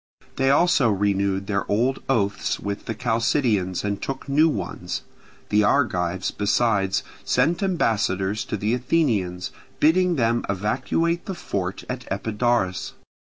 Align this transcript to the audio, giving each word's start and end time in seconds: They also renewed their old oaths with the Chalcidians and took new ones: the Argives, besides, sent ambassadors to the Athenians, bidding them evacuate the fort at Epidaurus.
They 0.37 0.49
also 0.49 0.89
renewed 0.89 1.45
their 1.45 1.69
old 1.69 2.01
oaths 2.09 2.59
with 2.59 2.85
the 2.85 2.95
Chalcidians 2.95 3.83
and 3.83 4.01
took 4.01 4.27
new 4.27 4.49
ones: 4.49 5.03
the 5.49 5.63
Argives, 5.63 6.31
besides, 6.31 7.03
sent 7.23 7.61
ambassadors 7.61 8.43
to 8.45 8.57
the 8.57 8.73
Athenians, 8.73 9.51
bidding 9.79 10.15
them 10.15 10.43
evacuate 10.49 11.27
the 11.27 11.35
fort 11.35 11.83
at 11.87 12.11
Epidaurus. 12.11 12.93